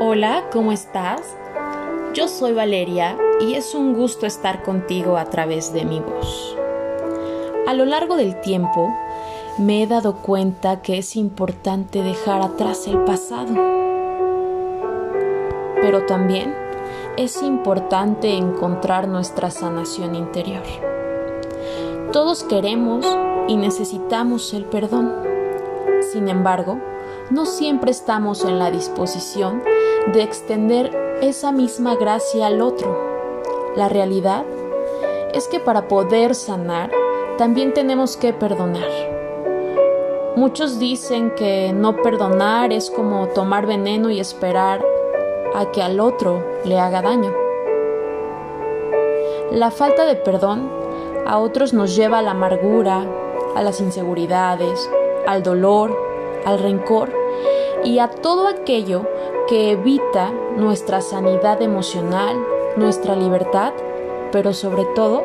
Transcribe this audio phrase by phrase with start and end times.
[0.00, 1.22] Hola, ¿cómo estás?
[2.14, 6.56] Yo soy Valeria y es un gusto estar contigo a través de mi voz.
[7.66, 8.94] A lo largo del tiempo
[9.58, 13.54] me he dado cuenta que es importante dejar atrás el pasado,
[15.80, 16.54] pero también
[17.16, 20.62] es importante encontrar nuestra sanación interior.
[22.14, 23.04] Todos queremos
[23.48, 25.12] y necesitamos el perdón.
[26.12, 26.78] Sin embargo,
[27.30, 29.64] no siempre estamos en la disposición
[30.12, 32.96] de extender esa misma gracia al otro.
[33.74, 34.44] La realidad
[35.32, 36.92] es que para poder sanar
[37.36, 38.86] también tenemos que perdonar.
[40.36, 44.84] Muchos dicen que no perdonar es como tomar veneno y esperar
[45.52, 47.34] a que al otro le haga daño.
[49.50, 50.83] La falta de perdón
[51.26, 53.06] a otros nos lleva a la amargura,
[53.54, 54.90] a las inseguridades,
[55.26, 55.96] al dolor,
[56.44, 57.12] al rencor
[57.82, 59.06] y a todo aquello
[59.48, 62.36] que evita nuestra sanidad emocional,
[62.76, 63.72] nuestra libertad,
[64.32, 65.24] pero sobre todo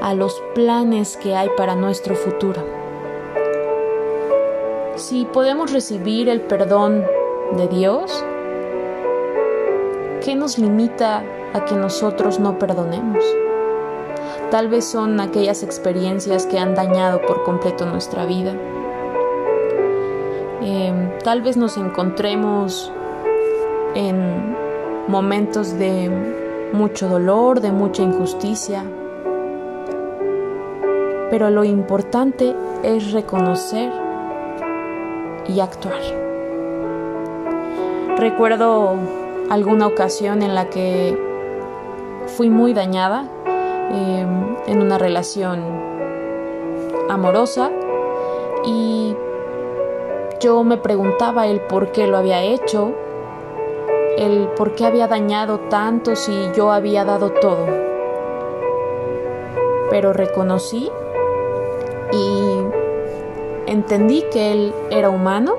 [0.00, 2.62] a los planes que hay para nuestro futuro.
[4.96, 7.04] Si podemos recibir el perdón
[7.56, 8.24] de Dios,
[10.24, 11.22] ¿qué nos limita
[11.52, 13.24] a que nosotros no perdonemos?
[14.50, 18.54] Tal vez son aquellas experiencias que han dañado por completo nuestra vida.
[20.62, 22.92] Eh, tal vez nos encontremos
[23.96, 24.54] en
[25.08, 26.10] momentos de
[26.72, 28.84] mucho dolor, de mucha injusticia.
[31.28, 33.90] Pero lo importante es reconocer
[35.48, 36.00] y actuar.
[38.16, 38.94] Recuerdo
[39.50, 41.18] alguna ocasión en la que
[42.28, 43.28] fui muy dañada
[43.90, 45.62] em, en una relación
[47.08, 47.70] amorosa
[48.64, 49.14] y
[50.40, 52.92] yo me preguntaba el por qué lo había hecho,
[54.18, 57.66] el por qué había dañado tanto si yo había dado todo.
[59.90, 60.90] Pero reconocí
[62.12, 62.58] y
[63.66, 65.56] entendí que él era humano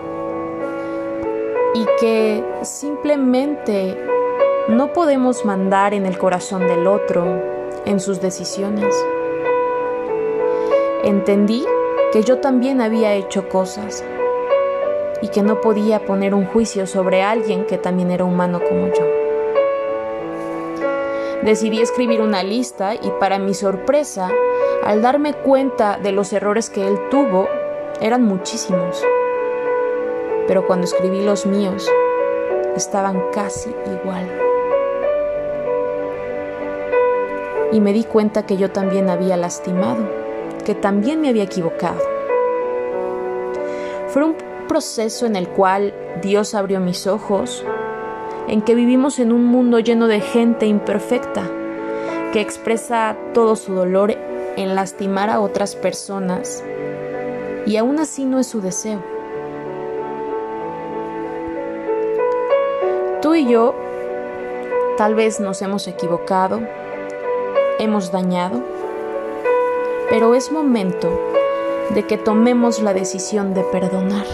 [1.74, 3.98] y que simplemente
[4.68, 8.96] no podemos mandar en el corazón del otro, en sus decisiones.
[11.04, 11.66] Entendí
[12.12, 14.04] que yo también había hecho cosas
[15.22, 19.06] y que no podía poner un juicio sobre alguien que también era humano como yo.
[21.44, 24.30] Decidí escribir una lista y para mi sorpresa,
[24.84, 27.48] al darme cuenta de los errores que él tuvo,
[28.02, 29.04] eran muchísimos.
[30.48, 31.90] Pero cuando escribí los míos,
[32.76, 34.47] estaban casi igual.
[37.72, 40.04] Y me di cuenta que yo también había lastimado,
[40.66, 42.02] que también me había equivocado.
[44.08, 44.36] Fue un
[44.68, 47.66] proceso en el cual Dios abrió mis ojos,
[48.48, 51.44] en que vivimos en un mundo lleno de gente imperfecta,
[52.32, 54.16] que expresa todo su dolor
[54.56, 56.64] en lastimar a otras personas,
[57.66, 59.04] y aún así no es su deseo.
[63.22, 63.76] Tú y yo
[64.98, 66.62] tal vez nos hemos equivocado,
[67.80, 68.64] hemos dañado,
[70.10, 71.10] pero es momento
[71.94, 74.26] de que tomemos la decisión de perdonar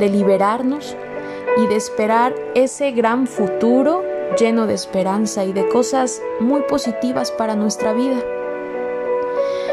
[0.00, 0.96] de liberarnos
[1.56, 4.02] y de esperar ese gran futuro
[4.38, 8.18] lleno de esperanza y de cosas muy positivas para nuestra vida.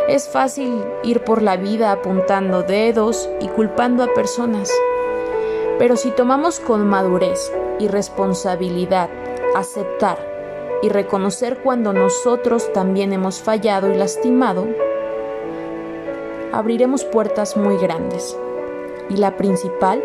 [0.09, 4.71] Es fácil ir por la vida apuntando dedos y culpando a personas,
[5.79, 9.09] pero si tomamos con madurez y responsabilidad
[9.55, 10.36] aceptar
[10.81, 14.67] y reconocer cuando nosotros también hemos fallado y lastimado,
[16.51, 18.37] abriremos puertas muy grandes.
[19.09, 20.03] Y la principal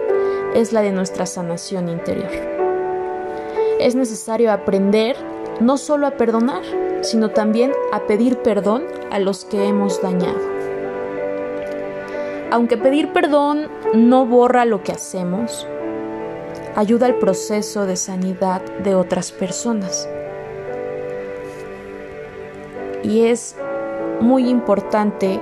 [0.54, 2.30] es la de nuestra sanación interior.
[3.80, 5.16] Es necesario aprender
[5.60, 6.62] no solo a perdonar,
[7.02, 10.38] sino también a pedir perdón a los que hemos dañado.
[12.50, 15.66] Aunque pedir perdón no borra lo que hacemos,
[16.76, 20.08] ayuda al proceso de sanidad de otras personas.
[23.02, 23.56] Y es
[24.20, 25.40] muy importante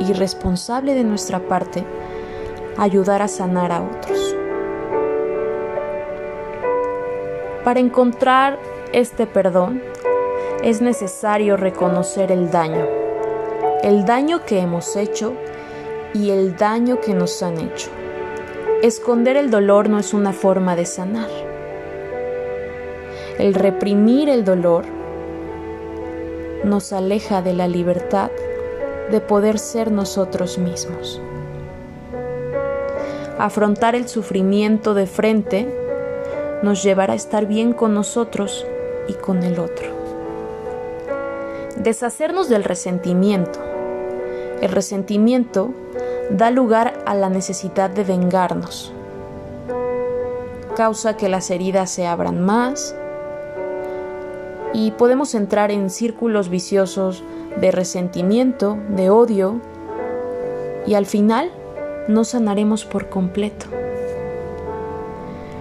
[0.00, 1.84] y responsable de nuestra parte
[2.76, 4.36] ayudar a sanar a otros.
[7.64, 8.58] Para encontrar
[8.92, 9.82] este perdón
[10.62, 12.86] es necesario reconocer el daño,
[13.82, 15.34] el daño que hemos hecho
[16.14, 17.90] y el daño que nos han hecho.
[18.82, 21.28] Esconder el dolor no es una forma de sanar.
[23.38, 24.84] El reprimir el dolor
[26.64, 28.30] nos aleja de la libertad
[29.10, 31.20] de poder ser nosotros mismos.
[33.38, 35.68] Afrontar el sufrimiento de frente
[36.62, 38.66] nos llevará a estar bien con nosotros
[39.08, 39.88] y con el otro.
[41.76, 43.60] Deshacernos del resentimiento.
[44.62, 45.74] El resentimiento
[46.30, 48.92] da lugar a la necesidad de vengarnos.
[50.74, 52.94] Causa que las heridas se abran más
[54.72, 57.22] y podemos entrar en círculos viciosos
[57.60, 59.60] de resentimiento, de odio
[60.86, 61.50] y al final
[62.08, 63.66] no sanaremos por completo.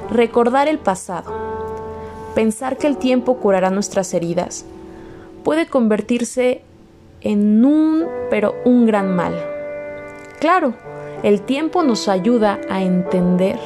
[0.10, 1.34] Recordar el pasado,
[2.36, 4.66] pensar que el tiempo curará nuestras heridas,
[5.44, 6.62] puede convertirse
[7.22, 9.34] en un, pero un gran mal.
[10.40, 10.76] Claro,
[11.24, 13.58] el tiempo nos ayuda a entender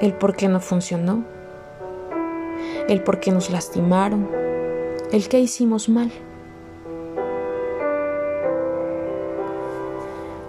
[0.00, 1.24] el por qué no funcionó,
[2.88, 4.28] el por qué nos lastimaron,
[5.12, 6.10] el qué hicimos mal.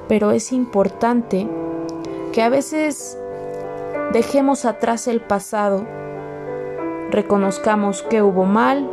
[0.08, 1.48] Pero es importante
[2.32, 3.18] que a veces
[4.12, 5.86] dejemos atrás el pasado,
[7.10, 8.90] reconozcamos que hubo mal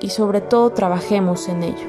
[0.00, 1.88] y sobre todo trabajemos en ello.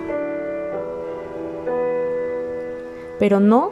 [3.20, 3.72] Pero no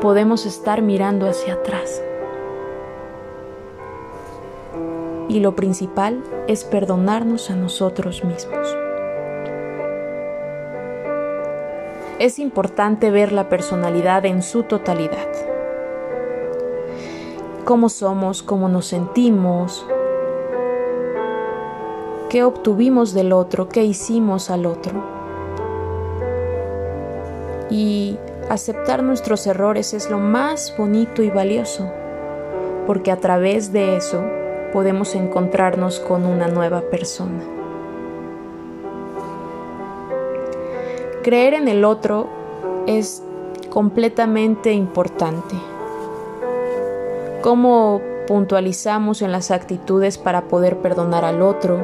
[0.00, 2.02] podemos estar mirando hacia atrás.
[5.28, 8.76] Y lo principal es perdonarnos a nosotros mismos.
[12.18, 15.28] Es importante ver la personalidad en su totalidad.
[17.64, 19.86] Cómo somos, cómo nos sentimos,
[22.28, 25.02] qué obtuvimos del otro, qué hicimos al otro.
[27.70, 28.18] Y
[28.48, 31.90] aceptar nuestros errores es lo más bonito y valioso,
[32.86, 34.22] porque a través de eso
[34.74, 37.44] podemos encontrarnos con una nueva persona.
[41.22, 42.28] Creer en el otro
[42.88, 43.22] es
[43.70, 45.54] completamente importante.
[47.40, 51.78] Cómo puntualizamos en las actitudes para poder perdonar al otro.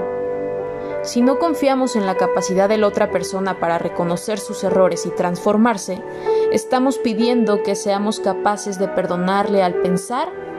[1.03, 5.11] Si no confiamos en la capacidad de la otra persona para reconocer sus errores y
[5.11, 6.03] transformarse,
[6.51, 10.50] estamos pidiendo que seamos capaces de perdonarle al pensar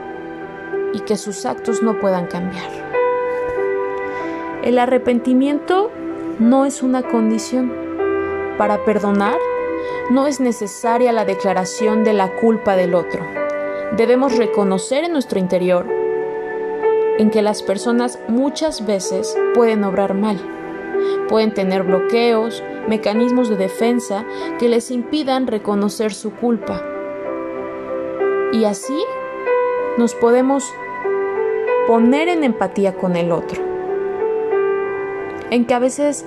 [0.94, 2.70] y que sus actos no puedan cambiar.
[4.64, 5.92] El arrepentimiento
[6.40, 7.74] no es una condición.
[8.58, 9.38] Para perdonar
[10.10, 13.26] no es necesaria la declaración de la culpa del otro.
[13.98, 15.86] Debemos reconocer en nuestro interior
[17.18, 20.38] en que las personas muchas veces pueden obrar mal.
[21.28, 24.26] Pueden tener bloqueos, mecanismos de defensa
[24.60, 26.84] que les impidan reconocer su culpa.
[28.54, 28.98] Y así
[29.98, 30.74] nos podemos
[31.88, 33.62] poner en empatía con el otro.
[35.50, 36.26] En que a veces,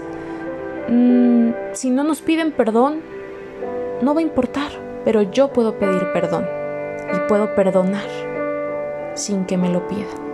[0.89, 3.01] mm, si no nos piden perdón,
[4.03, 4.71] no va a importar,
[5.05, 6.47] pero yo puedo pedir perdón
[7.15, 8.07] y puedo perdonar
[9.15, 10.25] sin que me lo pidan.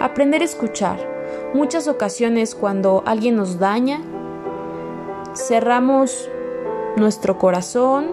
[0.00, 0.98] Aprender a escuchar.
[1.52, 4.00] Muchas ocasiones cuando alguien nos daña,
[5.34, 6.28] cerramos
[6.96, 8.06] nuestro corazón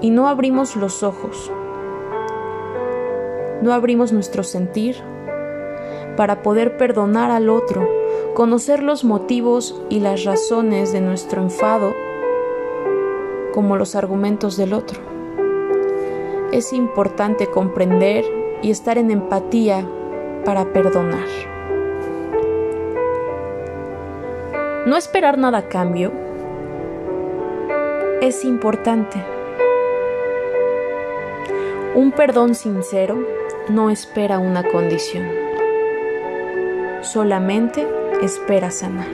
[0.00, 1.52] y no abrimos los ojos
[3.62, 4.96] no abrimos nuestro sentir
[6.16, 7.88] para poder perdonar al otro,
[8.34, 11.94] conocer los motivos y las razones de nuestro enfado
[13.52, 15.00] como los argumentos del otro.
[16.52, 18.24] Es importante comprender
[18.62, 19.86] y estar en empatía
[20.44, 21.28] para perdonar.
[24.86, 26.12] No esperar nada a cambio
[28.20, 29.22] es importante.
[31.94, 33.18] Un perdón sincero
[33.68, 35.28] no espera una condición,
[37.02, 37.86] solamente
[38.22, 39.06] espera sanar.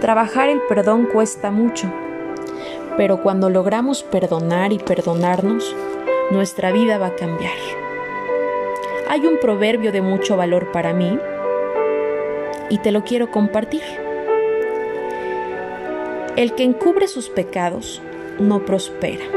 [0.00, 1.92] Trabajar el perdón cuesta mucho,
[2.96, 5.76] pero cuando logramos perdonar y perdonarnos,
[6.30, 7.56] nuestra vida va a cambiar.
[9.08, 11.18] Hay un proverbio de mucho valor para mí
[12.70, 13.82] y te lo quiero compartir.
[16.36, 18.00] El que encubre sus pecados
[18.38, 19.35] no prospera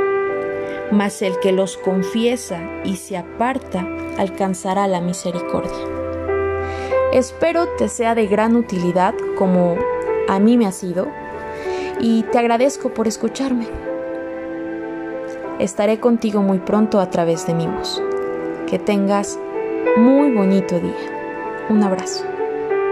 [0.91, 5.71] mas el que los confiesa y se aparta alcanzará la misericordia.
[7.13, 9.77] Espero te sea de gran utilidad como
[10.27, 11.07] a mí me ha sido
[11.99, 13.67] y te agradezco por escucharme.
[15.59, 18.01] Estaré contigo muy pronto a través de mi voz.
[18.67, 19.37] Que tengas
[19.97, 21.65] muy bonito día.
[21.69, 22.38] Un abrazo.